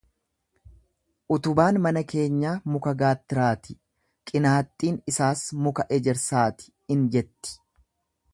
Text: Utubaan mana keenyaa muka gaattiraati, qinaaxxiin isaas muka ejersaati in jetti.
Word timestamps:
Utubaan 1.35 1.77
mana 1.87 2.03
keenyaa 2.13 2.53
muka 2.77 2.93
gaattiraati, 3.03 3.77
qinaaxxiin 4.31 4.99
isaas 5.13 5.45
muka 5.67 5.87
ejersaati 5.99 6.75
in 6.97 7.07
jetti. 7.19 7.57